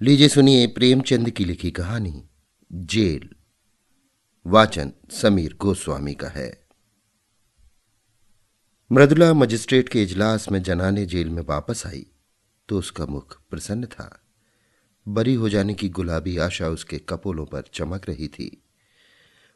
[0.00, 2.22] लीजिए सुनिए प्रेमचंद की लिखी कहानी,
[2.72, 3.28] जेल।
[4.46, 6.66] वाचन समीर गोस्वामी का है।
[8.90, 12.06] मृदुला मजिस्ट्रेट के इजलास में जनाने जेल में वापस आई
[12.68, 14.24] तो उसका मुख प्रसन्न था।
[15.06, 18.50] बरी हो जाने की गुलाबी आशा उसके कपोलों पर चमक रही थी।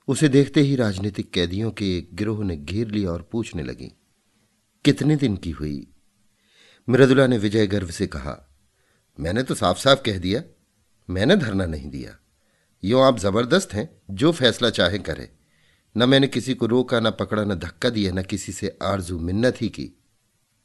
[0.09, 3.93] उसे देखते ही राजनीतिक कैदियों के एक गिरोह ने घेर लिया और पूछने लगी,
[4.85, 5.87] कितने दिन की हुई?
[6.89, 8.49] मृदुला ने विजय गर्व से कहा
[9.21, 10.43] मैंने तो साफ़ साफ़ कह दिया,
[11.11, 12.19] मैंने धरना नहीं दिया।
[12.85, 15.29] यो आप ज़बरदस्त हैं, जो फैसला चाहे करें।
[15.97, 19.63] न मैंने किसी को रोका, न पकड़ा, न धक्का दिया, न किसी से आरज़ू मिन्नत
[19.63, 20.03] ही की।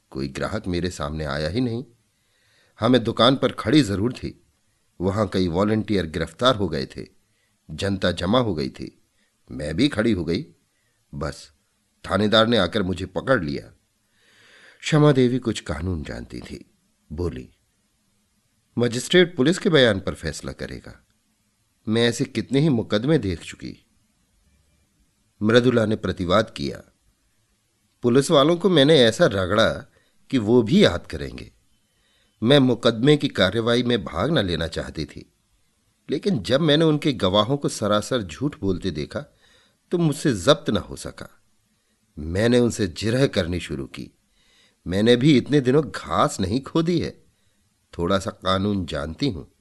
[0.09, 1.85] कोई ग्राहक मेरे सामने आया ही नहीं।
[2.79, 4.45] हमें दुकान पर खड़ी ज़रूर थी।
[5.01, 7.07] वहाँ कई वॉलंटियर गिरफ़्तार हो गए थे।
[7.71, 9.03] जनता जमा हो गई थी।
[9.51, 10.45] मैं भी खड़ी हो गई।
[11.15, 11.51] बस,
[12.11, 13.63] थानेदार ने आकर मुझे पकड़ लिया।
[14.81, 16.71] क्षमा देवी कुछ कानून जानती थी।
[17.11, 17.49] बोली
[18.77, 21.05] मजिस्ट्रेट पुलिस के बयान पर फैसला करेगा।
[21.87, 23.85] मैं ऐसे कितने ही मुकदमे देख चुकी।
[25.41, 26.83] मृदुला ने प्रतिवाद किया।
[28.01, 29.91] पुलिस वालों को मैंने ऐसा रगड़ा
[30.29, 31.51] कि वो भी याद करेंगे।
[32.43, 35.33] मैं मुकदमे की कार्यवाही में भाग न लेना चाहती थी।
[36.09, 39.25] लेकिन जब मैंने उनके गवाहों को सरासर झूठ बोलते देखा
[39.91, 41.41] तो मुझसे जब्त न हो सका।
[42.19, 44.11] मैंने उनसे जिरह करनी शुरू की।
[44.87, 47.26] मैंने भी इतने दिनों घास नहीं खोदी है।
[47.97, 49.51] थोड़ा सा कानून जानती हूँ।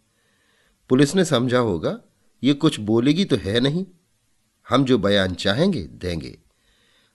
[0.88, 1.98] पुलिस ने समझा होगा,
[2.42, 3.86] ये कुछ बोलेगी तो है नहीं।
[4.68, 6.38] हम जो बयान चाहेंगे, देंगे।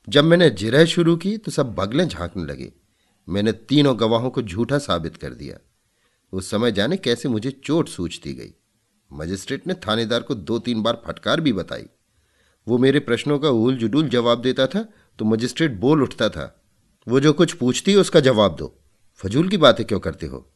[0.09, 2.71] जब मैंने जिरह शुरू की तो सब बगलें झांकने लगे।
[3.29, 5.57] मैंने तीनों गवाहों को झूठा साबित कर दिया।
[6.33, 8.53] उस समय जाने कैसे मुझे चोट सूझती गई।
[9.13, 11.85] मजिस्ट्रेट ने थानेदार को दो तीन बार फटकार भी बताई।
[12.67, 14.85] वो मेरे प्रश्नों का उल जुडूल जवाब देता था
[15.19, 16.63] तो मजिस्ट्रेट बोल उठता था।
[17.07, 18.79] वो जो कुछ पूछती उसका जवाब दो।
[19.15, 20.47] फजूल की बातें क्यों करते हो?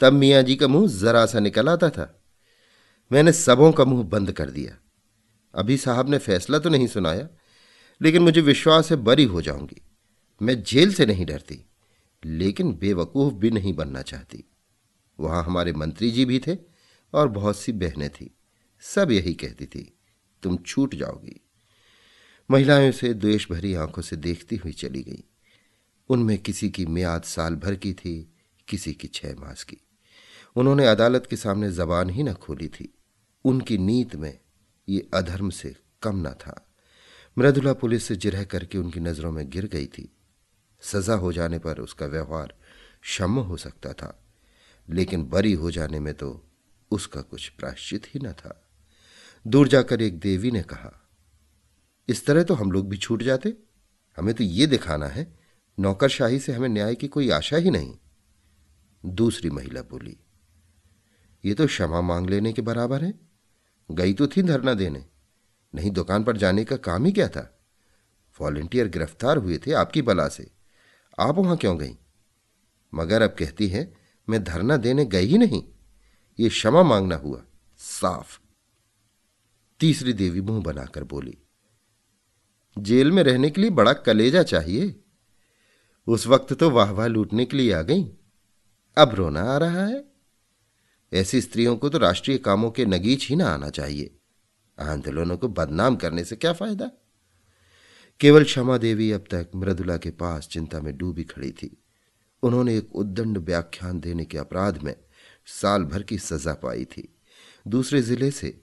[0.00, 2.22] तब मियाँ जी का मुँह जरा सा निकल आता था।
[3.12, 4.76] मैंने सबों का मुँह बंद कर दिया।
[5.54, 7.28] अभी साहब ने फैसला तो नहीं सुनाया,
[8.02, 9.80] लेकिन मुझे विश्वास है बरी हो जाऊँगी।
[10.42, 11.64] मैं जेल से नहीं डरती,
[12.24, 14.44] लेकिन बेवकूफ़ भी नहीं बनना चाहती।
[15.20, 16.56] वहाँ हमारे मंत्री जी भी थे
[17.12, 18.38] और बहुत सी बहनें थी।
[18.80, 19.98] सब यही कहती थी,
[20.42, 21.40] तुम छूट जाओगी।
[22.50, 25.24] महिलाएँ उसे द्वेष भरी आँखों से देखती हुई चली गई।
[26.08, 28.34] उनमें किसी की मियाद साल भर की थी,
[28.68, 29.83] किसी की छह मास की।
[30.56, 32.92] उन्होंने अदालत के सामने जबान ही न खोली थी।
[33.44, 34.38] उनकी नीत में
[34.88, 36.60] ये अधर्म से कम न था।
[37.36, 40.10] मृदुला पुलिस से जिरह करके उनकी नज़रों में गिर गई थी।
[40.82, 42.54] सजा हो जाने पर उसका व्यवहार
[43.02, 44.18] क्षम हो सकता था,
[44.88, 46.44] लेकिन बरी हो जाने में तो
[46.90, 48.60] उसका कुछ प्राश्चित ही न था।
[49.46, 50.92] दूर जाकर एक देवी ने कहा,
[52.08, 53.54] इस तरह तो हम लोग भी छूट जाते।
[54.18, 55.26] हमें तो ये दिखाना है,
[55.78, 57.94] नौकरशाही से हमें न्याय की कोई आशा ही नहीं।
[59.04, 60.16] दूसरी महिला बोली
[61.44, 63.12] ये तो क्षमा मांग लेने के बराबर है।
[63.90, 65.04] गई तो थी धरना देने।
[65.74, 67.50] नहीं, दुकान पर जाने का काम ही क्या था?
[68.40, 70.50] वॉलेंटियर गिरफ़्तार हुए थे आपकी बला से।
[71.18, 71.96] आप वहाँ क्यों गई?
[72.94, 73.92] मगर अब कहती है,
[74.28, 75.62] मैं धरना देने गई ही नहीं।
[76.38, 77.42] ये क्षमा मांगना हुआ।
[77.78, 78.38] साफ़।
[79.80, 81.36] तीसरी देवी मुँह बनाकर बोली,
[82.76, 85.00] जेल में रहने के लिए बड़ा कलेजा चाहिए।
[86.06, 88.02] उस वक्त तो वाह वाह लूटने के लिए आ गई।
[88.96, 90.13] अब रोना आ रहा है।
[91.12, 94.16] ऐसी स्त्रियों को तो राष्ट्रीय कामों के नगीच ही ना आना चाहिए।
[94.80, 96.90] आंदोलनों को बदनाम करने से क्या फ़ायदा?
[98.20, 101.82] केवल क्षमा देवी अब तक मृदुला के पास चिंता में डूबी खड़ी थी।
[102.42, 104.96] उन्होंने एक उद्दंड व्याख्यान देने के अपराध में
[105.46, 107.14] साल भर की सजा पाई थी।
[107.68, 108.60] दूसरे ज़िले से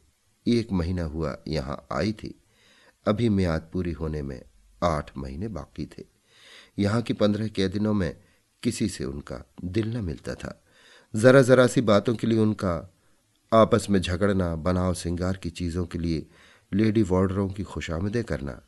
[0.47, 2.41] एक महीना हुआ यहाँ आई थी।
[3.07, 4.41] अभी म्याद पूरी होने में
[4.83, 6.03] आठ महीने बाकी थे।
[6.79, 8.17] यहाँ की पंद्रह कैदिनों में
[8.63, 10.60] किसी से उनका दिल न मिलता था।
[11.15, 12.93] जरा जरा सी बातों के लिए उनका
[13.53, 16.27] आपस में झगड़ना, बनाव सिंगार की चीज़ों के लिए,
[16.73, 18.61] लेडी वार्डरों की खुशामदें करना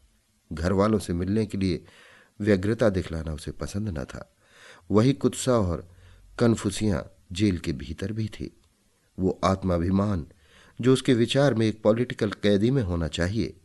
[0.54, 1.86] घर वालों से मिलने के लिए
[2.42, 4.36] व्यग्रता दिखलाना उसे पसंद न था।
[4.92, 5.90] वही कुत्सा और
[6.40, 8.62] कनफुसियाँ जेल के भीतर भी थी।
[9.20, 10.28] वो आत्माभिमान,
[10.82, 13.58] जो उसके विचार में एक पॉलिटिकल कैदी में होना चाहिए,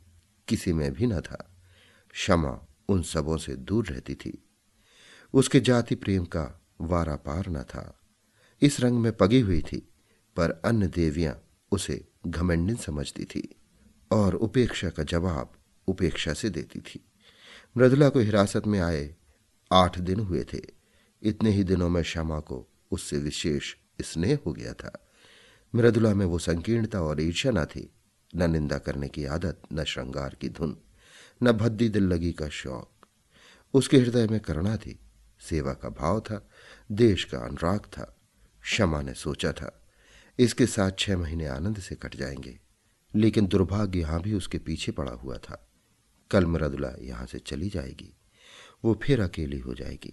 [0.48, 1.56] किसी में भी न था।
[2.10, 4.48] क्षमा उन सबों से दूर रहती थी।
[5.34, 7.97] उसके जाति प्रेम का वारा पार न था।
[8.62, 9.88] इस रंग में पगी हुई थी,
[10.36, 13.56] पर अन्य देवियाँ उसे घमंडिन समझती थी
[14.12, 15.52] और उपेक्षा का जवाब
[15.88, 17.04] उपेक्षा से देती थी।
[17.76, 19.16] मृदुला को हिरासत में आए
[19.72, 20.60] आठ दिन हुए थे।
[21.22, 25.08] इतने ही दिनों में श्यामा को उससे विशेष स्नेह हो गया था।
[25.74, 27.92] मृदुला में वो संकीर्णता और ईर्ष्या न थी,
[28.36, 30.76] न निंदा करने की आदत, न श्रृंगार की धुन,
[31.42, 33.06] न भद्दी दिल लगी का शौक।
[33.74, 35.00] उसके हृदय में करुणा थी,
[35.40, 36.48] सेवा का भाव था,
[36.92, 38.14] देश का अनुराग था।
[38.68, 39.70] क्षमा ने सोचा था,
[40.38, 42.58] इसके साथ छह महीने आनंद से कट जाएँगे,
[43.14, 45.64] लेकिन दुर्भाग्य यहाँ भी उसके पीछे पड़ा हुआ था।
[46.30, 48.12] कल मृदुला यहाँ से चली जाएगी,
[48.84, 50.12] वो फिर अकेली हो जाएगी।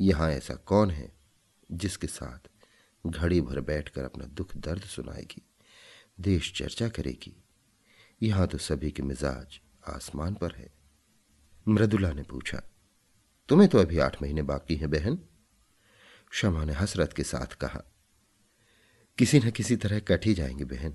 [0.00, 1.10] यहाँ ऐसा कौन है
[1.70, 2.48] जिसके साथ
[3.04, 5.42] घड़ी भर बैठकर अपना दुख दर्द सुनाएगी,
[6.20, 7.36] देश चर्चा करेगी?
[8.20, 10.70] यहाँ तो सभी के मिजाज आसमान पर है।
[11.66, 12.62] मृदुला ने पूछा,
[13.48, 15.18] तुम्हें तो अभी आठ महीने बाकी हैं बहन?
[16.30, 17.82] क्षमा ने हसरत के साथ कहा,
[19.18, 20.94] किसी न किसी तरह कट ही जाएँगे बहन,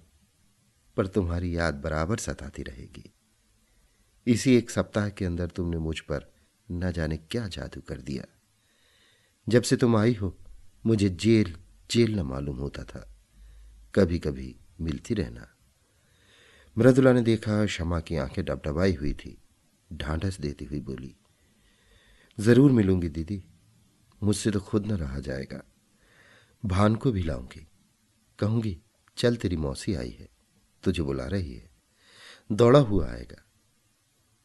[0.97, 3.13] पर तुम्हारी याद बराबर सताती रहेगी।
[4.27, 6.31] इसी एक सप्ताह के अंदर तुमने मुझ पर
[6.71, 8.25] न जाने क्या जादू कर दिया।
[9.47, 10.37] जब से तुम आई हो,
[10.85, 11.55] मुझे जेल
[11.91, 13.07] जेल न मालूम होता था।
[13.95, 15.47] कभी कभी मिलती रहना।
[16.77, 19.37] मृदुला ने देखा क्षमा की आँखें डबडबाई हुई थी,
[19.89, 21.15] ढांढस देती हुई बोली,
[22.37, 23.43] ज़रूर मिलूँगी दीदी
[24.23, 25.61] मुझसे तो खुद न रहा जाएगा।
[26.65, 27.67] भान को भी लाऊँगी।
[28.39, 28.77] कहूँगी,
[29.17, 30.29] चल तेरी मौसी आई है,
[30.83, 31.69] तुझे बुला रही है।
[32.51, 33.43] दौड़ा हुआ आएगा।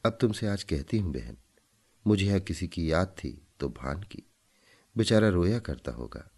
[0.05, 1.37] अब तुमसे आज कहती हूँ बहन,
[2.07, 4.23] मुझे यहाँ किसी की याद थी तो भान की।
[4.97, 6.31] बेचारा रोया करता होगा।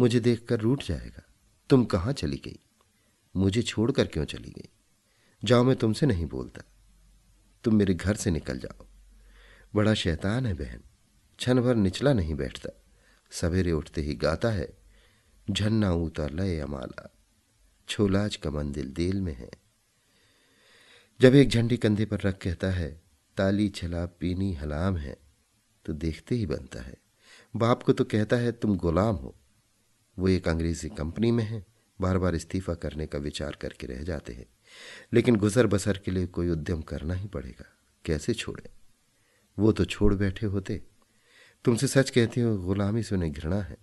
[0.00, 1.22] मुझे देखकर रूठ जाएगा।
[1.70, 2.58] तुम कहाँ चली गई?
[3.36, 4.68] मुझे छोड़कर क्यों चली गई?
[5.44, 6.62] जाओ, मैं तुमसे नहीं बोलता।
[7.64, 8.86] तुम मेरे घर से निकल जाओ।
[9.74, 10.82] बड़ा शैतान है बहन।
[11.38, 12.70] क्षण भर निचला नहीं बैठता।
[13.30, 14.68] सवेरे उठते ही गाता है
[15.50, 17.10] झन्ना ऊता लय अमाला,
[17.88, 19.50] छोलाज का मंदिल देल में है।
[21.20, 23.02] जब एक झंडी कंधे पर रख कहता है,
[23.36, 25.16] ताली छला पीनी हलाम है
[25.84, 26.96] तो देखते ही बनता है।
[27.56, 29.34] बाप को तो कहता है, तुम गुलाम हो।
[30.16, 31.64] वो एक अंग्रेज़ी कंपनी में है
[32.00, 34.46] बार बार इस्तीफा करने का विचार करके रह जाते हैं।
[35.12, 37.64] लेकिन गुजर बसर के लिए कोई उद्यम करना ही पड़ेगा,
[38.04, 38.70] कैसे छोड़े?
[39.58, 40.82] वो तो छोड़ बैठे होते।
[41.64, 43.76] तुमसे सच कहती हूँ, गुलामी से उन्हें घृणा है,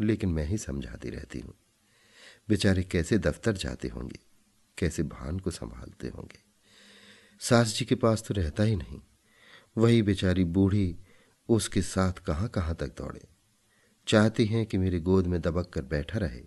[0.00, 1.54] लेकिन मैं ही समझाती रहती हूँ।
[2.48, 4.18] बेचारे कैसे दफ्तर जाते होंगे,
[4.78, 6.38] कैसे भान को संभालते होंगे।
[7.40, 9.00] सास जी के पास तो रहता ही नहीं।
[9.78, 10.98] वही बेचारी बूढ़ी
[11.48, 13.28] उसके साथ कहाँ कहाँ तक दौड़े।
[14.06, 16.42] चाहती हैं कि मेरी गोद में दबक कर बैठा रहे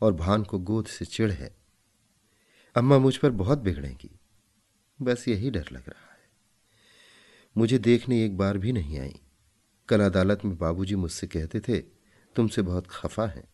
[0.00, 1.56] और भान को गोद से चिढ़ है।
[2.74, 4.20] अम्मा मुझ पर बहुत बिगड़ेंगी।
[5.02, 6.30] बस यही डर लग रहा है।
[7.56, 9.20] मुझे देखने एक बार भी नहीं आई।
[9.88, 11.78] कल अदालत में बाबूजी मुझसे कहते थे,
[12.36, 13.44] तुमसे बहुत खफा है।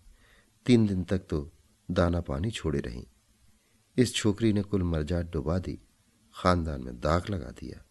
[0.66, 1.52] तीन दिन तक तो
[1.90, 3.06] दाना पानी छोड़े रही।
[3.96, 5.78] इस छोकरी ने कुल मरजात डुबा दी,
[6.34, 7.84] खानदान में दाग लगा दिया।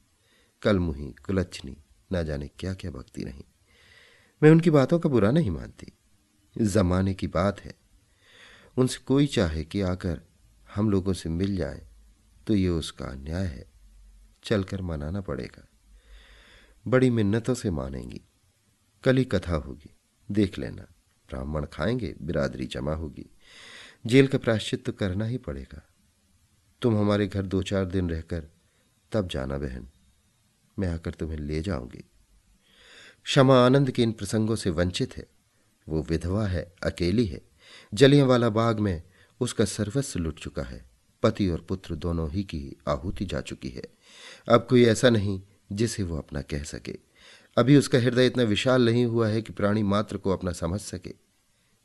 [0.62, 1.78] कल मुही कुलच्छनी
[2.12, 3.45] ना जाने क्या क्या बकती रही।
[4.44, 5.94] मैं उनकी बातों का बुरा नहीं मानती।
[6.62, 7.75] जमाने की बात है।
[8.78, 10.22] उनसे कोई चाहे कि आकर
[10.75, 11.88] हम लोगों से मिल जाए
[12.48, 13.72] तो ये उसका अन्याय है।
[14.44, 15.68] चलकर मनाना पड़ेगा।
[16.88, 18.22] बड़ी मिन्नतों से मानेंगी।
[19.04, 19.95] कली कथा होगी।
[20.31, 20.81] देख लेना।
[21.30, 23.25] ब्राह्मण खाएँगे, बिरादरी जमा होगी।
[24.06, 25.88] जेल का प्राश्चित तो करना ही पड़ेगा।
[26.81, 28.48] तुम हमारे घर दो चार दिन रहकर
[29.12, 29.89] तब जाना बहन।
[30.80, 32.10] मैं आकर तुम्हें ले जाऊँगी।
[33.24, 35.28] क्षमा आनंद के इन प्रसंगों से वंचित है।
[35.90, 37.42] वो विधवा है, अकेली है।
[37.94, 39.04] जलियांवाला बाग में
[39.40, 40.86] उसका सर्वस्व लुट चुका है।
[41.24, 43.83] पति और पुत्र दोनों ही की आहुति जा चुकी है।
[44.50, 45.42] अब कोई ऐसा नहीं
[45.72, 46.96] जिसे वो अपना कह सके।
[47.58, 51.14] अभी उसका हृदय इतना विशाल नहीं हुआ है कि प्राणी मात्र को अपना समझ सके।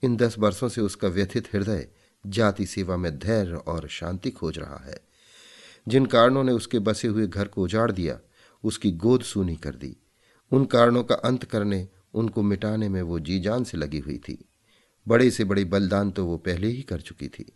[0.03, 1.89] इन दस वर्षों से उसका व्यथित हृदय
[2.27, 5.01] जाति सेवा में धैर्य और शांति खोज रहा है।
[5.89, 8.21] जिन कारणों ने उसके बसे हुए घर को उजाड़ दिया,
[8.65, 9.97] उसकी गोद सूनी कर दी।
[10.51, 14.45] उन कारणों का अंत करने, उनको मिटाने में वो जी जान से लगी हुई थी।
[15.09, 17.53] बड़े से बड़ी बलिदान तो वो पहले ही कर चुकी थी।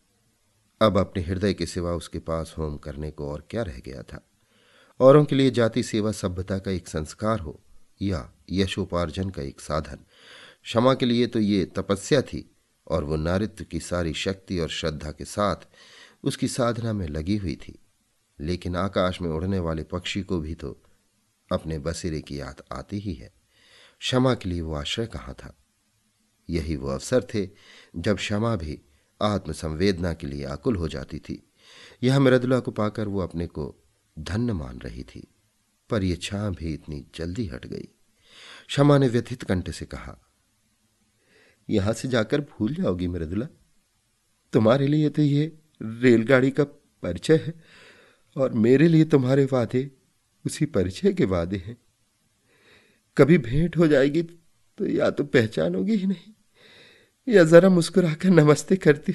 [0.82, 4.25] अब अपने हृदय के सिवा उसके पास होम करने को और क्या रह गया था?
[5.00, 7.60] औरों के लिए जाति सेवा सभ्यता का एक संस्कार हो
[8.02, 9.98] या यशोपार्जन का एक साधन।
[10.62, 15.10] क्षमा के लिए तो ये तपस्या थी और वो नारित्व की सारी शक्ति और श्रद्धा
[15.10, 15.56] के साथ
[16.24, 17.78] उसकी साधना में लगी हुई थी।
[18.40, 20.82] लेकिन आकाश में उड़ने वाले पक्षी को भी तो
[21.52, 23.32] अपने बसेरे की याद आती ही है।
[24.00, 25.56] क्षमा के लिए वो आश्रय कहाँ था?
[26.50, 27.48] यही वो अवसर थे
[27.96, 28.80] जब क्षमा भी
[29.22, 31.52] आत्मसंवेदना के लिए आकुल हो जाती थी।
[32.02, 33.82] यह मृदुला को पाकर वो अपने को
[34.16, 35.26] धन्य मान रही थी,
[35.90, 37.88] पर यह छा भी इतनी जल्दी हट गई।
[38.68, 40.16] क्षमा ने व्यथित कंठ से कहा,
[41.68, 43.46] यहाँ से जाकर भूल जाओगी मृदुला
[44.52, 47.54] तुम्हारे लिए तो ये रेलगाड़ी का परिचय है,
[48.36, 49.90] और मेरे लिए तुम्हारे वादे
[50.44, 51.76] उसी परिचय के वादे हैं।
[53.16, 56.32] कभी भेंट हो जाएगी तो या तो पहचानोगी ही नहीं,
[57.28, 59.14] या जरा मुस्कुराकर नमस्ते करती,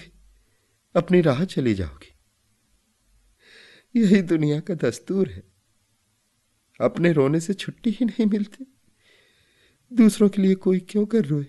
[0.96, 2.11] अपनी राह चली जाओगी।
[3.96, 5.44] यही दुनिया का दस्तूर है।
[6.82, 8.66] अपने रोने से छुट्टी ही नहीं मिलती।
[9.94, 11.46] दूसरों के लिए कोई क्यों कर रोए?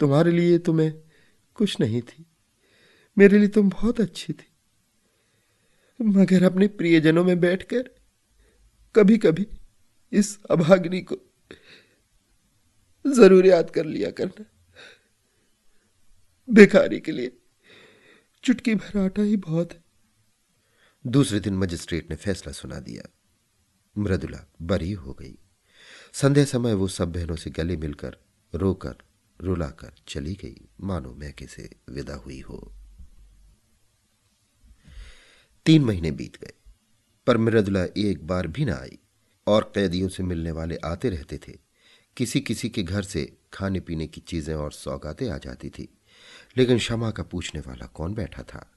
[0.00, 0.94] तुम्हारे लिए तो मैं
[1.54, 2.26] कुछ नहीं थी।
[3.18, 4.46] मेरे लिए तुम बहुत अच्छी थी।
[6.00, 7.90] मगर अपने प्रियजनों में बैठकर
[8.94, 9.46] कभी कभी
[10.12, 11.16] इस अभाग्नि को
[13.06, 14.44] ज़रूर याद कर लिया करना।
[16.50, 17.38] भिखारी के लिए
[18.44, 19.81] चुटकी भर आटा ही बहुत है।
[21.06, 23.02] दूसरे दिन मजिस्ट्रेट ने फैसला सुना दिया।
[23.98, 25.38] मृदुला बरी हो गई।
[26.12, 28.16] संध्या समय वो सब बहनों से गले मिलकर
[28.54, 28.94] रोकर,
[29.40, 32.72] रुलाकर चली गई। मानो मैके से विदा हुई हो।
[35.66, 36.52] तीन महीने बीत गए,
[37.26, 38.98] पर मृदुला एक बार भी ना आई
[39.46, 41.58] और कैदियों से मिलने वाले आते रहते थे।
[42.16, 45.98] किसी किसी के घर से खाने पीने की चीज़ें और सौगातें आ जाती थी,
[46.56, 48.70] लेकिन क्षमा का पूछने वाला कौन बैठा था?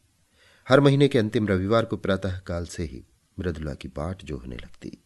[0.68, 3.04] हर महीने के अंतिम रविवार को प्रातः काल से ही
[3.38, 4.98] मृदुला की बाट जो होने लगती।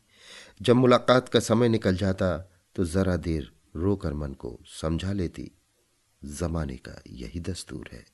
[0.61, 2.37] जब मुलाकात का समय निकल जाता
[2.75, 5.51] तो जरा देर रोकर मन को समझा लेती,
[6.21, 8.05] जमाने का यही दस्तूर है।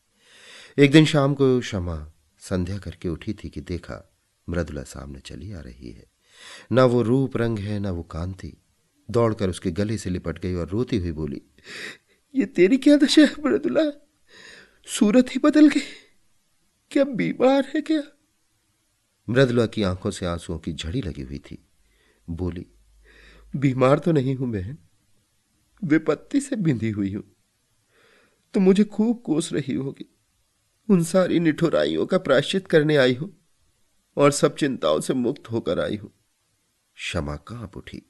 [0.77, 1.97] एक दिन शाम को क्षमा
[2.39, 4.13] संध्या करके उठी थी कि देखा,
[4.47, 6.05] मृदुला सामने चली आ रही है।
[6.71, 8.51] ना वो रूप रंग है, ना वो कांति
[9.09, 11.41] दौड़कर उसके गले से लिपट गई और रोती हुई बोली,
[12.35, 13.91] ये तेरी क्या दशा है, मृदुला?
[14.87, 15.81] सूरत ही बदल गई।
[16.91, 18.01] क्या बीमार है क्या?
[19.27, 21.57] मृदुला की आँखों से आंसुओं की झड़ी लगी हुई थी।
[22.29, 22.65] बोली,
[23.55, 24.77] बीमार तो नहीं हूँ बहन,
[25.83, 27.23] विपत्ति से बिंधी हुई हूँ।
[28.53, 30.05] तो मुझे खूब कोस रही होगी,
[30.89, 33.35] उन सारी निठुराइयों का प्राश्चित करने आई हूँ
[34.17, 36.11] और सब चिंताओं से मुक्त होकर आई हूँ
[36.97, 38.01] क्षमा काँप उठी।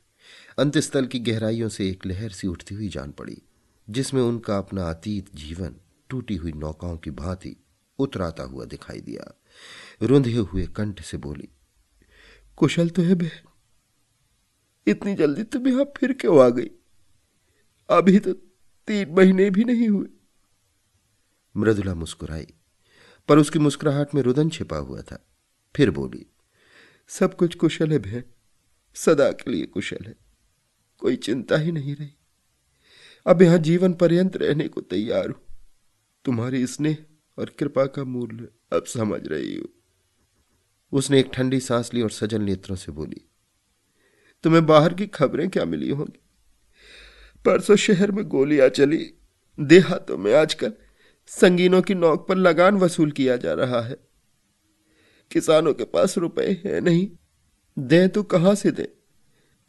[0.60, 3.42] अंतस्थल की गहराइयों से एक लहर सी उठती हुई जान पड़ी,
[3.90, 5.76] जिसमें उनका अपना अतीत जीवन
[6.10, 7.56] टूटी हुई नौकाओं की भांति
[8.00, 9.34] उतराता हुआ दिखाई दिया।
[10.02, 11.50] रुंधे हुए कंठ से बोली,
[12.58, 13.50] कुशल तो है बहन।
[14.88, 16.70] इतनी जल्दी तुम यहाँ फिर क्यों आ गई?
[17.90, 18.34] अभी तो
[18.88, 20.08] तीन महीने भी नहीं हुए।
[21.56, 22.48] मृदुला मुस्कुराई,
[23.30, 25.18] पर उसकी मुस्कुराहट में रुदन छिपा हुआ था।
[25.76, 26.26] फिर बोली,
[27.10, 28.24] सब कुछ कुशल है बहन।
[28.96, 30.16] सदा के लिए कुशल है।
[31.02, 32.14] कोई चिंता ही नहीं रही।
[33.26, 35.42] अब यहाँ जीवन पर्यंत रहने को तैयार हूँ।
[36.26, 36.98] तुम्हारी स्नेह
[37.38, 39.70] और कृपा का मूल्य अब समझ रही हूँ।
[40.94, 43.22] उसने एक ठंडी सांस ली और सजल नेत्रों से बोली,
[44.44, 46.20] तुम्हें बाहर की खबरें क्या मिली होंगी?
[47.46, 49.14] परसों शहर में गोलियाँ चली,
[49.58, 50.74] देहातों में आजकल
[51.30, 53.98] संगीनों की नौक पर लगान वसूल किया जा रहा है।
[55.32, 57.10] किसानों के पास रुपए है नहीं,
[57.78, 58.86] दें तो कहाँ से दें?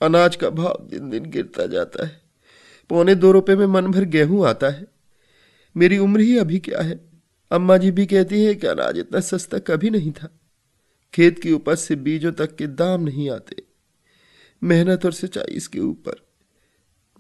[0.01, 2.21] अनाज का भाव दिन दिन गिरता जाता है,
[2.91, 4.87] पौने दो रुपए में मन भर गेहूँ आता है।
[5.77, 7.01] मेरी उम्र ही अभी क्या है?
[7.50, 10.41] अम्मा जी भी कहती है कि अनाज इतना सस्ता कभी नहीं था।
[11.15, 13.57] खेत की उपज से बीजों तक के दाम नहीं आते।
[14.62, 16.26] मेहनत और सिंचाई इसके ऊपर।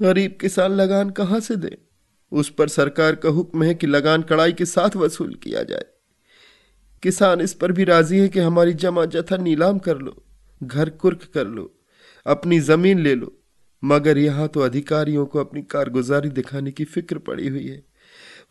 [0.00, 1.78] गरीब किसान लगान कहाँ से दे?
[2.32, 5.84] उस पर सरकार का हुक्म है कि लगान कड़ाई के साथ वसूल किया जाए।
[7.02, 10.24] किसान इस पर भी राज़ी है कि हमारी जमा जथा नीलाम कर लो,
[10.62, 11.80] घर कुर्क कर लो,
[12.26, 13.42] अपनी ज़मीन ले लो।
[13.84, 17.84] मगर यहाँ तो अधिकारियों को अपनी कारगुजारी दिखाने की फ़िक्र पड़ी हुई है।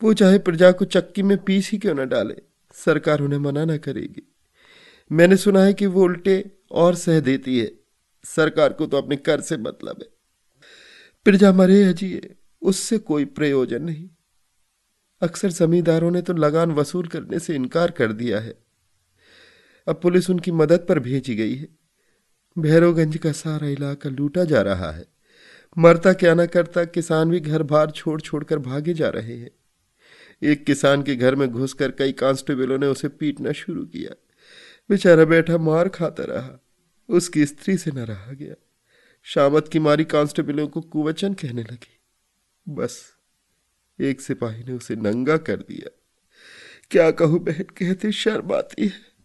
[0.04, 2.36] वो चाहे प्रजा को चक्की में पीस ही क्यों न डाले?
[2.74, 4.34] सरकार उन्हें मना न करेगी।
[5.12, 7.72] मैंने सुना है कि वो उल्टे और सह देती है।
[8.24, 10.08] सरकार को तो अपने कर से मतलब है।
[11.25, 14.10] प्रजा मरे अजिए उससे कोई प्रयोजन नहीं।
[15.22, 18.58] अक्सर जमींदारों ने तो लगान वसूल करने से इनकार कर दिया है।
[19.88, 21.68] अब पुलिस उनकी मदद पर भेजी गई है।
[22.58, 25.06] भैरवगंज का सारा इलाका लूटा जा रहा है।
[25.78, 29.52] मरता क्या ना करता किसान भी घर बार छोड़ छोड़कर भागे जा रहे हैं।
[30.46, 34.16] एक किसान के घर में घुसकर कई कांस्टेबलों ने उसे पीटना शुरू किया।
[34.90, 36.64] बेचारा बैठा मार खाता रहा।
[37.10, 38.56] उसकी स्त्री से न रहा गया।
[39.24, 42.00] शामत की मारी कांस्टेबलों को कुवचन कहने लगी।
[42.70, 43.14] बस,
[44.00, 46.02] एक सिपाही ने उसे नंगा कर दिया।
[46.92, 49.16] क्या कहूँ बहन, कहते शर्म आती है।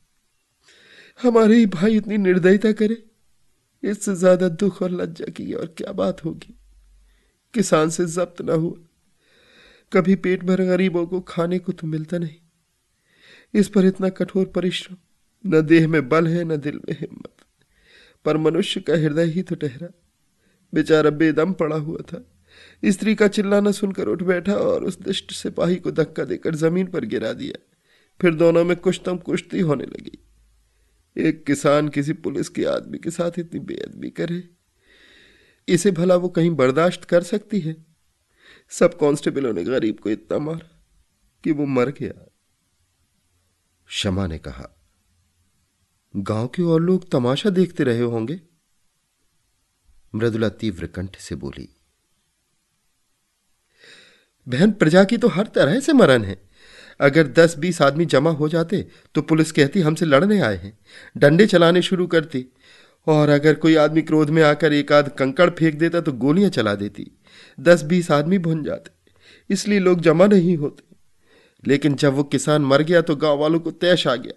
[1.23, 3.03] हमारे ही भाई इतनी निर्दयता करे।
[3.83, 6.59] इससे ज़्यादा दुख और लज्जा की और क्या बात होगी।
[7.55, 8.87] किसान से जब्त ना हुआ।
[9.93, 12.37] कभी पेट भर गरीबों को खाने को तो मिलता नहीं।
[13.55, 14.97] इस पर इतना कठोर परिश्रम,
[15.47, 17.37] न देह में बल है, न दिल में हिम्मत।
[18.25, 19.89] पर मनुष्य का हृदय ही तो ठहरा।
[20.75, 22.31] बेचारा बेदम पड़ा हुआ था।
[22.85, 27.05] स्त्री का चिल्लाना सुनकर उठ बैठा और उस दुष्ट सिपाही को धक्का देकर ज़मीन पर
[27.05, 27.67] गिरा दिया।
[28.21, 30.19] फिर दोनों में कुश्तम कुश्ती होने लगी।
[31.17, 34.49] एक किसान किसी पुलिस के आदमी के साथ इतनी बेअदबी करे।
[35.69, 37.90] इसे भला वो कहीं बर्दाश्त कर सकती है?
[38.71, 40.69] सब कांस्टेबलों ने गरीब को इतना मारा
[41.45, 42.27] कि वो मर गया।
[43.91, 44.69] शमा ने कहा,
[46.15, 48.41] गाँव के और लोग तमाशा देखते रहे होंगे?
[50.15, 51.69] मृदुला तीव्र कंठ से बोली,
[54.47, 56.41] बहन, प्रजा की तो हर तरह से मरण है।
[57.01, 60.79] अगर दस बीस आदमी जमा हो जाते तो पुलिस कहती हमसे लड़ने आए हैं,
[61.17, 62.47] डंडे चलाने शुरू करती।
[63.07, 66.75] और अगर कोई आदमी क्रोध में आकर एक आध कंकड़ फेंक देता तो गोलियाँ चला
[66.75, 67.11] देती।
[67.61, 68.91] दस बीस आदमी भुन जाते।
[69.51, 70.97] इसलिए लोग जमा नहीं होते।
[71.67, 74.33] लेकिन जब वो किसान मर गया तो गाँव वालों को तैश आ गया।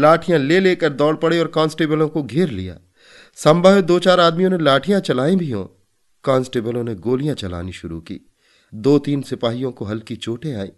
[0.00, 2.78] लाठियाँ ले लेकर दौड़ पड़े और कांस्टेबलों को घेर लिया।
[3.34, 5.64] संभव दो चार आदमियों ने लाठियाँ चलाई भी हों।
[6.24, 8.20] कांस्टेबलों ने गोलियाँ चलानी शुरू की।
[8.74, 10.68] दो तीन सिपाहियों को हल्की चोटें आई।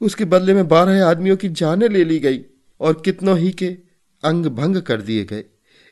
[0.00, 2.44] उसके बदले में बारह आदमियों की जानें ले ली गई
[2.80, 3.76] और कितनों ही के
[4.24, 5.44] अंग भंग कर दिए गए।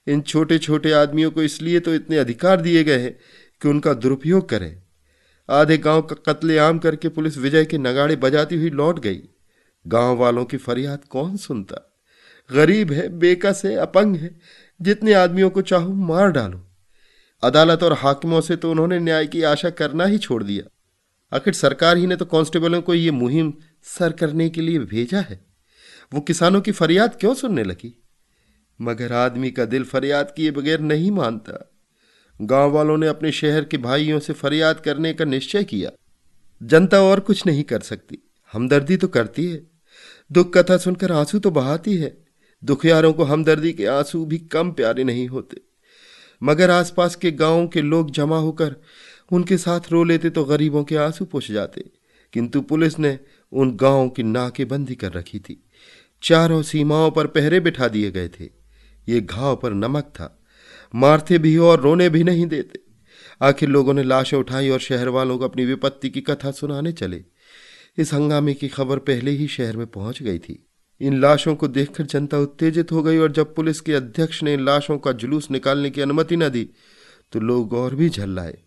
[0.07, 3.19] इन छोटे छोटे आदमियों को इसलिए तो इतने अधिकार दिए गए हैं
[3.63, 4.83] कि उनका दुरुपयोग करें।
[5.51, 9.23] आधे गाँव का कत्लेआम करके पुलिस विजय के नगाड़े बजाती हुई लौट गई।
[9.87, 11.99] गाँव वालों की फरियाद कौन सुनता?
[12.53, 14.41] गरीब है, बेकस है, अपंग है।
[14.83, 16.67] जितने आदमियों को चाहूँ मार डालो।
[17.43, 20.71] अदालत और हाकिमों से तो उन्होंने न्याय की आशा करना ही छोड़ दिया।
[21.37, 25.47] आखिर सरकार ही ने तो कांस्टेबलों को ये मुहिम सर करने के लिए भेजा है।
[26.15, 28.03] वो किसानों की फरियाद क्यों सुनने लगी?
[28.81, 31.73] मगर आदमी का दिल फरियाद किए बगैर नहीं मानता।
[32.41, 35.91] गाँव वालों ने अपने शहर के भाइयों से फरियाद करने का निश्चय किया।
[36.63, 38.19] जनता और कुछ नहीं कर सकती।
[38.53, 39.67] हमदर्दी तो करती है।
[40.33, 42.25] दुख कथा सुनकर आँसू तो बहाती है।
[42.65, 45.61] दुखियारों को हमदर्दी के आँसू भी कम प्यारे नहीं होते।
[46.43, 48.77] मगर आसपास के गाँवों के लोग जमा होकर
[49.33, 51.85] उनके साथ रो लेते तो गरीबों के आँसू पुछ जाते।
[52.33, 53.19] किंतु पुलिस ने
[53.53, 55.65] उन गाँवों की नाकेबंदी कर रखी थी।
[56.23, 58.45] चारों सीमाओं पर पहरे बिठा दिए गए थे।
[59.09, 60.37] ये घाव पर नमक था।
[60.95, 62.79] मारते भी हो और रोने भी नहीं देते।
[63.43, 67.23] आखिर लोगों ने लाशें उठाई और शहर वालों को अपनी विपत्ति की कथा सुनाने चले।
[67.99, 70.65] इस हंगामे की खबर पहले ही शहर में पहुँच गई थी।
[71.01, 74.65] इन लाशों को देखकर जनता उत्तेजित हो गई और जब पुलिस के अध्यक्ष ने इन
[74.65, 76.69] लाशों का जुलूस निकालने की अनुमति न दी
[77.33, 78.59] तो लोग और भी झल्लाए।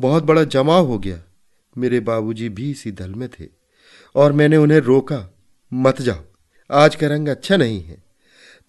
[0.00, 1.22] बहुत बड़ा जमाव हो गया।
[1.76, 3.46] मेरे बाबूजी भी इसी दल में थे
[4.14, 5.18] और मैंने उन्हें रोका।
[5.72, 6.22] मत जाओ,
[6.70, 8.02] आज का रंग अच्छा नहीं है।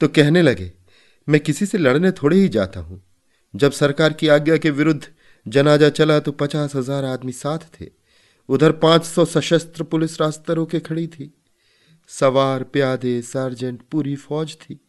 [0.01, 0.71] तो कहने लगे
[1.27, 3.01] मैं किसी से लड़ने थोड़े ही जाता हूँ।
[3.53, 5.01] जब सरकार की आज्ञा के विरुद्ध
[5.45, 7.89] जनाजा चला तो पचास हज़ार आदमी साथ थे।
[8.49, 11.33] उधर पाँच सौ सशस्त्र पुलिस रास्ता रोके खड़ी थी।
[12.09, 14.79] सवार, प्यादे, सार्जेंट, पूरी फौज थी।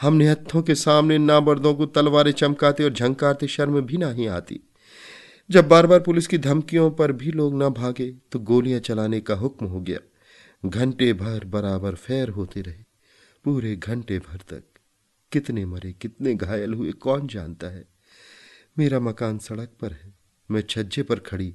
[0.00, 4.60] हमने हत्थों के सामने नाबर्दों को तलवारें चमकाते और झंकारते शर्म भी नहीं आती।
[5.50, 9.34] जब बार बार पुलिस की धमकियों पर भी लोग ना भागे तो गोलियाँ चलाने का
[9.34, 9.98] हुक्म हो गया।
[10.64, 12.82] घंटे भर बराबर फेर होते रहे।
[13.44, 14.62] पूरे घंटे भर तक।
[15.32, 17.84] कितने मरे, कितने घायल हुए, कौन जानता है?
[18.78, 20.14] मेरा मकान सड़क पर है।
[20.50, 21.54] मैं छज्जे पर खड़ी,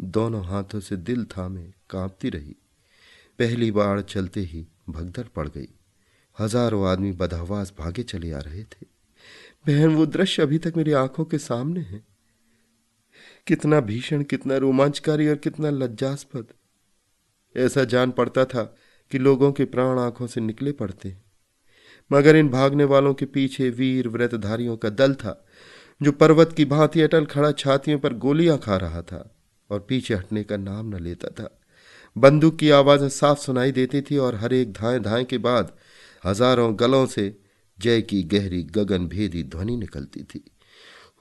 [0.00, 2.56] दोनों हाथों से दिल थामे, कांपती रही।
[3.38, 5.68] पहली बार चलते ही भगदड़ पड़ गई।
[6.40, 8.86] हज़ारों आदमी बदहवास भागे चले आ रहे थे।
[9.66, 12.04] बहन, वो दृश्य अभी तक मेरी आँखों के सामने है।
[13.46, 16.46] कितना भीषण, कितना रोमांचकारी और कितना लज्जास्पद।
[17.56, 18.76] ऐसा जान पड़ता था
[19.10, 21.16] कि लोगों के प्राण आँखों से निकले पड़ते
[22.12, 25.46] मगर इन भागने वालों के पीछे वीर व्रतधारियों का दल था,
[26.02, 29.34] जो पर्वत की भांति अटल खड़ा छातियों पर गोलियाँ खा रहा था
[29.70, 31.60] और पीछे हटने का नाम न लेता था।
[32.18, 35.72] बंदूक की आवाज़ें साफ़ सुनाई देती थी और हर एक धाए धाएँ के बाद
[36.26, 37.36] हज़ारों गलों से
[37.78, 40.44] जय की गहरी गगन भेदी ध्वनि निकलती थी।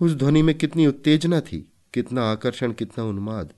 [0.02, 3.54] उस ध्वनि में कितनी उत्तेजना थी, कितना आकर्षण, कितना उन्माद।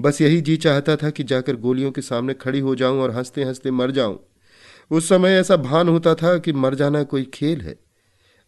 [0.00, 3.44] बस यही जी चाहता था कि जाकर गोलियों के सामने खड़ी हो जाऊँ और हँसते
[3.44, 4.18] हँसते मर जाऊँ।
[4.90, 7.78] उस समय ऐसा भान होता था कि मर जाना कोई खेल है।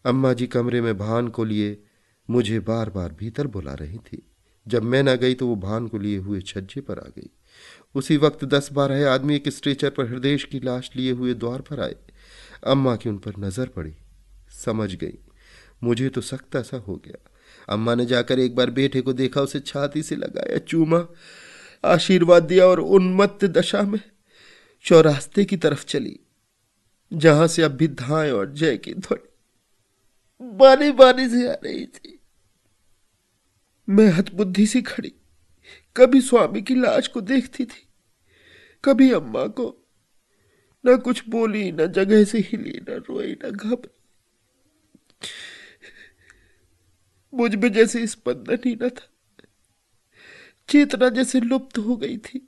[0.05, 1.83] अम्मा जी कमरे में भान को लिए
[2.29, 4.31] मुझे बार बार भीतर बुला रही थी।
[4.67, 7.29] जब मैं न गई तो वो भान को लिए हुए छज्जे पर आ गई।
[7.95, 11.79] उसी वक्त दस बारह आदमी एक स्ट्रेचर पर हृदय की लाश लिए हुए द्वार पर
[11.79, 11.95] आए।
[12.63, 13.93] अम्मा की उन पर नज़र पड़ी।
[14.65, 15.19] समझ गई।
[15.83, 17.29] मुझे तो सख्त ऐसा हो गया।
[17.69, 21.05] अम्मा ने जाकर एक बार बेटे को देखा, उसे छाती से लगाया, चूमा,
[21.85, 23.99] आशीर्वाद दिया और उन्मत्त दशा में
[24.85, 26.19] चौरास्ते की तरफ़ चली।
[27.13, 32.19] जहाँ से धाए और जय की ध्वनि बारी बारी से आ रही थी।
[33.89, 35.13] मैं हतबुद्धि सी खड़ी,
[35.97, 37.87] कभी स्वामी की लाश को देखती थी,
[38.85, 39.87] कभी अम्मा को।
[40.85, 44.01] न कुछ बोली, न जगह से हिली, न रोई, न घबरी।
[47.33, 49.09] मुझमें जैसे स्पंदन ही न था,
[50.69, 52.47] चेतना जैसे लुप्त हो गई थी।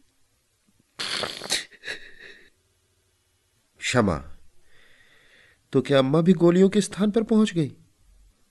[3.80, 4.36] क्षमा।
[5.74, 7.72] तो क्या अम्मा भी गोलियों के स्थान पर पहुँच गई?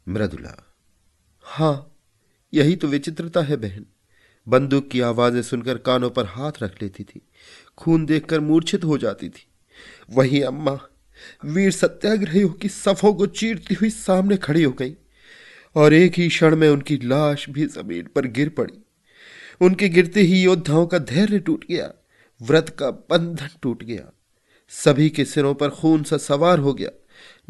[0.09, 0.75] मृदुला।
[1.43, 1.97] हाँ,
[2.55, 3.87] यही तो विचित्रता है बहन।
[4.49, 7.21] बंदूक की आवाज़ें सुनकर कानों पर हाथ रख लेती थी।
[7.79, 9.47] खून देखकर मूर्छित हो जाती थी।
[10.11, 10.79] वही अम्मा,
[11.45, 14.97] वीर सत्याग्रहियों की सफों को चीरती हुई सामने खड़ी हो गई
[15.77, 18.79] और एक ही क्षण में उनकी लाश भी ज़मीन पर गिर पड़ी।
[19.61, 21.93] उनके गिरते ही योद्धाओं का धैर्य टूट गया,
[22.43, 24.13] व्रत का बंधन टूट गया।
[24.69, 26.91] सभी के सिरों पर खून सा सवार हो गया।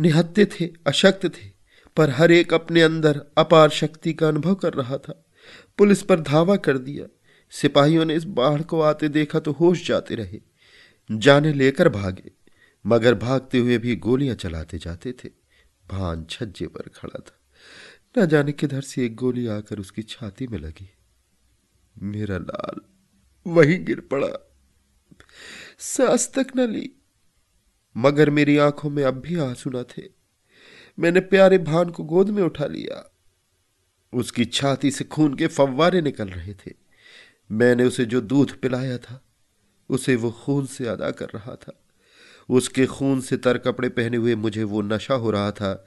[0.01, 1.51] निहत्ते थे, अशक्त थे,
[1.97, 5.25] पर हर एक अपने अंदर अपार शक्ति का अनुभव कर रहा था।
[5.79, 7.07] पुलिस पर धावा कर दिया।
[7.51, 10.41] सिपाहियों ने इस बाढ़ को आते देखा तो होश जाते रहे।
[11.11, 12.31] जाने लेकर भागे,
[12.87, 15.29] मगर भागते हुए भी गोलियाँ चलाते जाते थे।
[15.91, 17.41] भान छज्जे पर खड़ा था।
[18.19, 20.91] न जाने किधर से एक गोली आकर उसकी छाती में लगी।
[22.03, 22.81] मेरा लाल
[23.47, 24.51] वहीं गिर पड़ा।
[25.79, 26.93] सांस तक न ली।
[27.99, 30.03] मगर मेरी आँखों में अब भी आँसू न थे।
[30.99, 33.15] मैंने प्यारे भान को गोद में उठा लिया।
[34.15, 36.73] उसकी छाती से खून के फव्वारे निकल रहे थे।
[37.53, 39.25] मैंने उसे जो दूध पिलाया था,
[39.89, 41.85] उसे वो खून से अदा कर रहा था।
[42.49, 45.87] उसके खून से तर कपड़े पहने हुए मुझे वो नशा हो रहा था,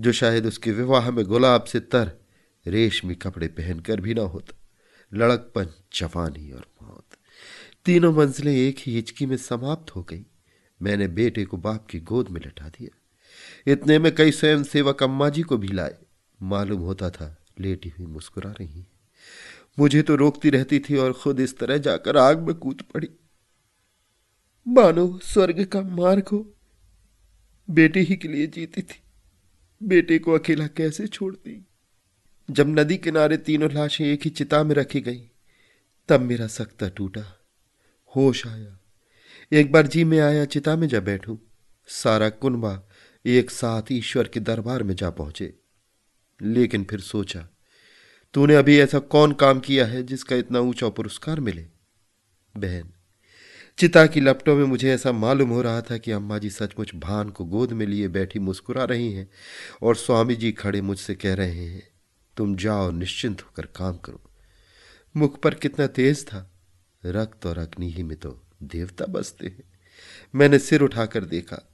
[0.00, 2.12] जो शायद उसके विवाह में गुलाब से तर
[2.66, 4.58] रेशमी कपड़े पहनकर भी ना होता।
[5.14, 7.06] लड़कपन, जवानी और मौत।
[7.84, 10.26] तीनों मंजिलें एक ही हिचकी में समाप्त हो गई।
[10.82, 12.98] मैंने बेटे को बाप की गोद में लटा दिया।
[13.72, 15.98] इतने में कई स्वयं सेवक अम्मा जी को भी लाए।
[16.42, 18.86] मालूम होता था, लेटी हुई मुस्कुरा रही है।
[19.78, 23.08] मुझे तो रोकती रहती थी और खुद इस तरह जाकर आग में कूद पड़ी।
[24.68, 26.54] मानो स्वर्ग का मार्ग हो।
[27.70, 29.02] बेटे ही के लिए जीती थी।
[29.82, 31.66] बेटे को अकेला कैसे छोड़ दी?
[32.50, 35.30] जब नदी किनारे तीनों लाशें एक ही चिता में रखी गई,
[36.08, 37.40] तब मेरा सख्ता टूटा।
[38.16, 38.78] होश आया।
[39.52, 41.36] एक बार जी में आया चिता में जा बैठूं।
[41.88, 42.88] सारा कुनबा
[43.26, 45.54] एक साथ ईश्वर के दरबार में जा पहुँचे।
[46.42, 47.48] लेकिन फिर सोचा,
[48.34, 51.66] तूने अभी ऐसा कौन काम किया है जिसका इतना ऊँचा पुरस्कार मिले?
[52.56, 52.92] बहन,
[53.78, 57.28] चिता की लपटों में मुझे ऐसा मालूम हो रहा था कि अम्मा जी सचमुच भान
[57.28, 59.30] को गोद में लिए बैठी मुस्कुरा रही हैं
[59.82, 61.88] और स्वामी जी खड़े मुझसे कह रहे हैं,
[62.36, 64.22] तुम जाओ, निश्चिंत होकर काम करो।
[65.16, 66.50] मुख पर कितना तेज था,
[67.06, 69.62] रक्त और अग्नि ही में तो। देवता बसते हैं।
[70.34, 71.70] मैंने सिर उठाकर देखा,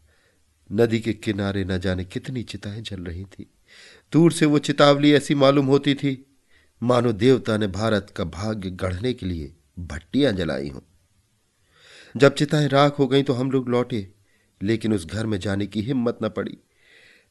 [0.72, 3.50] नदी के किनारे न जाने कितनी चिताएँ जल रही थी।
[4.12, 6.26] दूर से वो चितावली ऐसी मालूम होती थी,
[6.82, 10.80] मानो देवता ने भारत का भाग्य गढ़ने के लिए भट्टियाँ जलाई हों।
[12.16, 14.12] जब चिताएँ राख हो गई तो हम लोग लौटे,
[14.62, 16.58] लेकिन उस घर में जाने की हिम्मत न पड़ी।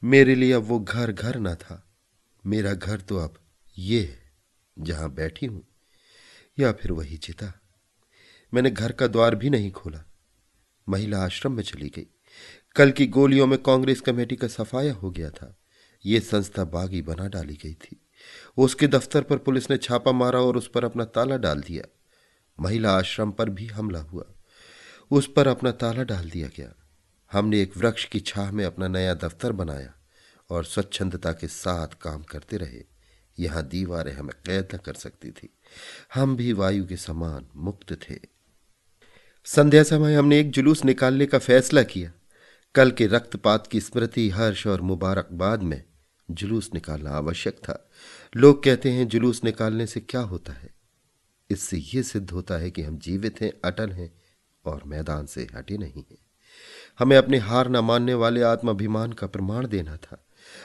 [0.04, 1.86] मेरे लिए अब वो घर घर न था।
[2.46, 3.34] मेरा घर तो अब
[3.78, 4.32] ये है,
[4.78, 5.62] जहाँ बैठी हूँ,
[6.58, 7.59] या फिर वही चिता।
[8.54, 10.04] मैंने घर का द्वार भी नहीं खोला।
[10.88, 12.06] महिला आश्रम में चली गई।
[12.76, 15.56] कल की गोलियों में कांग्रेस कमेटी का सफाया हो गया था।
[16.06, 18.06] ये संस्था बागी बना डाली गई थी।
[18.56, 21.84] उसके दफ्तर पर पुलिस ने छापा मारा और उस पर अपना ताला डाल दिया।
[22.60, 24.24] महिला आश्रम पर भी हमला हुआ।
[25.10, 26.72] उस पर अपना ताला डाल दिया गया।
[27.32, 29.94] हमने एक वृक्ष की छाह में अपना नया दफ्तर बनाया
[30.50, 32.84] और स्वच्छंदता के साथ काम करते रहे।
[33.38, 35.48] यहाँ दीवारें हमें कैद न कर सकती थी।
[36.14, 38.39] हम भी वायु के समान मुक्त थे।
[39.44, 42.12] संध्या समय हमने एक जुलूस निकालने का फैसला किया।
[42.74, 45.82] कल के रक्तपात की स्मृति हर्ष और मुबारकबाद में
[46.30, 47.90] जुलूस निकालना आवश्यक था।
[48.36, 50.70] लोग कहते हैं जुलूस निकालने से क्या होता है?
[51.50, 54.12] इससे यह सिद्ध होता है कि हम जीवित हैं, अटल हैं
[54.64, 56.18] और मैदान से हटे नहीं हैं।
[56.98, 60.24] हमें अपने हार न मानने वाले आत्माभिमान का प्रमाण देना था।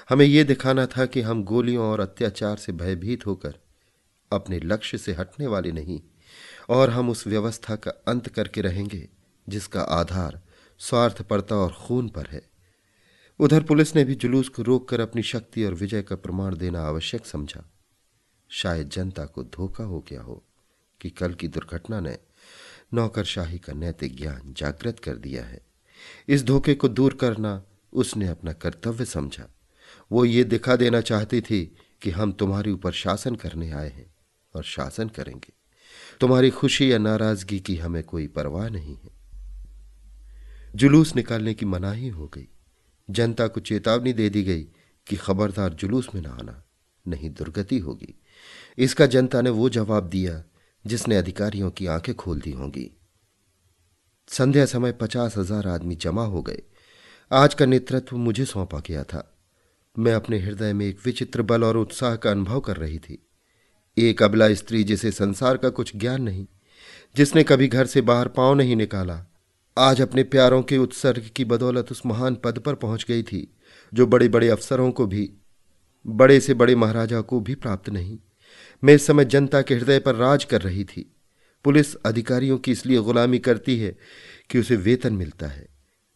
[0.09, 3.55] हमें यह दिखाना था कि हम गोलियों और अत्याचार से भयभीत होकर
[4.31, 6.01] अपने लक्ष्य से हटने वाले नहीं
[6.69, 9.09] और हम उस व्यवस्था का अंत करके रहेंगे,
[9.49, 10.41] जिसका आधार
[10.79, 12.49] स्वार्थपरता और खून पर है।
[13.39, 17.25] उधर पुलिस ने भी जुलूस को रोककर अपनी शक्ति और विजय का प्रमाण देना आवश्यक
[17.25, 17.71] समझा।
[18.49, 20.43] शायद जनता को धोखा हो गया हो
[21.01, 22.17] कि कल की दुर्घटना ने
[22.93, 25.65] नौकरशाही का नैतिक ज्ञान जागृत कर दिया है।
[26.27, 29.47] इस धोखे को दूर करना उसने अपना कर्तव्य समझा।
[30.11, 34.15] वो ये दिखा देना चाहती थी कि हम तुम्हारे ऊपर शासन करने आए हैं
[34.55, 35.54] और शासन करेंगे।
[36.21, 39.11] तुम्हारी खुशी या नाराज़गी की हमें कोई परवाह नहीं है।
[40.75, 42.47] जुलूस निकालने की मनाही हो गई।
[43.09, 44.63] जनता को चेतावनी दे दी गई
[45.07, 46.63] कि खबरदार जुलूस में ना आना,
[47.07, 48.21] नहीं दुर्गति होगी।
[48.77, 50.43] इसका जनता ने वो जवाब दिया
[50.85, 52.91] जिसने अधिकारियों की आँखें खोल दी होंगी।
[54.27, 56.61] संध्या समय पचास हज़ार आदमी जमा हो गए।
[57.31, 59.37] आज का नेतृत्व मुझे सौंपा गया था।
[59.99, 63.24] मैं अपने हृदय में एक विचित्र बल और उत्साह का अनुभव कर रही थी।
[63.97, 66.45] एक अबला स्त्री जिसे संसार का कुछ ज्ञान नहीं,
[67.15, 69.25] जिसने कभी घर से बाहर पाँव नहीं निकाला,
[69.77, 73.57] आज अपने प्यारों के उत्सर्ग की बदौलत उस महान पद पर पहुँच गई थी,
[73.93, 75.29] जो बड़े बड़े अफसरों को भी,
[76.07, 78.17] बड़े से बड़े महाराजा को भी प्राप्त नहीं।
[78.83, 81.11] मैं इस समय जनता के हृदय पर राज कर रही थी।
[81.63, 83.95] पुलिस अधिकारियों की इसलिए गुलामी करती है
[84.49, 85.67] कि उसे वेतन मिलता है।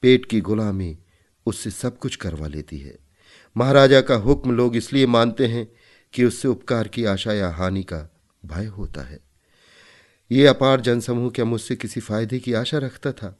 [0.01, 0.97] पेट की गुलामी
[1.45, 2.97] उससे सब कुछ करवा लेती है।
[3.57, 5.67] महाराजा का हुक्म लोग इसलिए मानते हैं
[6.13, 9.19] कि उससे उपकार की आशा या हानि का भय होता है।
[10.31, 13.39] ये अपार जनसमूह क्या मुझसे किसी फ़ायदे की आशा रखता था?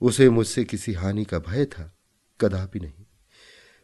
[0.00, 1.96] उसे मुझसे किसी हानि का भय था?
[2.40, 3.04] कदापि नहीं।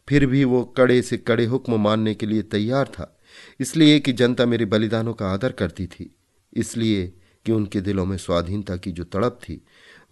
[0.07, 3.19] फिर भी वो कड़े से कड़े हुक्म मानने के लिए तैयार था,
[3.59, 6.15] इसलिए कि जनता मेरे बलिदानों का आदर करती थी,
[6.53, 7.13] इसलिए
[7.45, 9.61] कि उनके दिलों में स्वाधीनता की जो तड़प थी,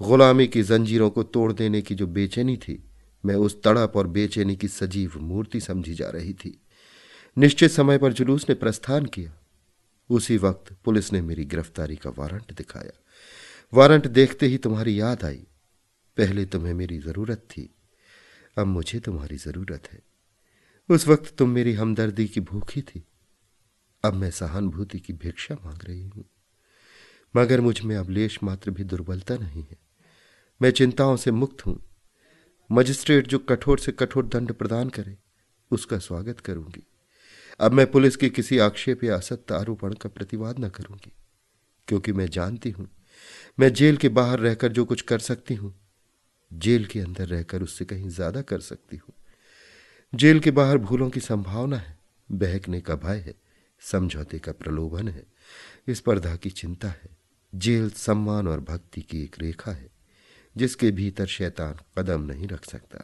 [0.02, 2.84] गुलामी की जंजीरों को तोड़ देने की जो बेचैनी थी,
[3.26, 6.62] मैं उस तड़प और बेचैनी की सजीव मूर्ति समझी जा रही थी।
[7.38, 9.34] निश्चित समय पर जुलूस ने प्रस्थान किया।
[10.10, 13.04] उसी वक्त पुलिस ने मेरी गिरफ्तारी का वारंट दिखाया।
[13.74, 15.48] वारंट देखते ही तुम्हारी याद आई।
[16.18, 17.76] पहले तुम्हें मेरी ज़रूरत थी।
[18.58, 20.00] अब मुझे तुम्हारी ज़रूरत है।
[20.90, 23.04] उस वक्त तुम मेरी हमदर्दी की भूखी थी।
[24.04, 26.26] अब मैं सहानुभूति की भिक्षा मांग रही हूँ।
[27.36, 29.78] मगर मुझमें अब लेश मात्र भी दुर्बलता नहीं है।
[30.62, 31.84] मैं चिंताओं से मुक्त हूँ।
[32.72, 35.18] मजिस्ट्रेट जो कठोर से कठोर दंड प्रदान करे,
[35.72, 36.88] उसका स्वागत करूँगी।
[37.60, 41.12] अब मैं पुलिस के किसी आक्षेप या असत्य आरोपण का प्रतिवाद न करूँगी,
[41.88, 42.88] क्योंकि मैं जानती हूँ।
[43.58, 45.74] मैं जेल के बाहर रहकर जो कुछ कर सकती हूँ,
[46.52, 49.14] जेल के अंदर रहकर उससे कहीं ज़्यादा कर सकती हूँ।
[50.14, 51.98] जेल के बाहर भूलों की संभावना है,
[52.30, 53.36] बहकने का भय है,
[53.82, 55.26] समझौते का प्रलोभन है
[55.90, 57.10] स्पर्धा की चिंता है।
[57.54, 59.90] जेल सम्मान और भक्ति की एक रेखा है,
[60.56, 63.04] जिसके भीतर शैतान कदम नहीं रख सकता।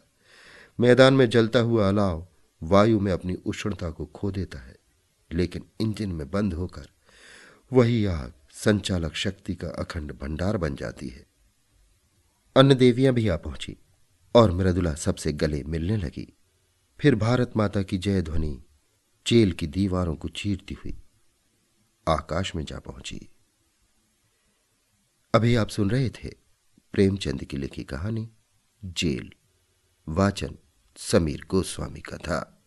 [0.80, 2.28] मैदान में जलता हुआ अलाव
[2.64, 4.76] वायु में अपनी उष्णता को खो देता है,
[5.32, 6.90] लेकिन इंजन में बंद होकर
[7.74, 11.26] वही आग संचालक शक्ति का अखंड भंडार बन जाती है।
[12.56, 13.78] अन्य देवियाँ भी आ पहुँची
[14.36, 16.34] और मृदुला सबसे गले मिलने लगी।
[17.00, 18.64] फिर भारत माता की जय ध्वनि
[19.28, 20.98] जेल की दीवारों को चीरती हुई
[22.08, 23.30] आकाश में जा पहुँची।
[25.36, 26.30] अभी आप सुन रहे थे
[26.94, 28.30] प्रेमचंद की लिखी कहानी,
[28.84, 29.32] जेल,
[30.08, 30.58] वाचन।
[31.02, 32.61] समीर गोस्वामी का था।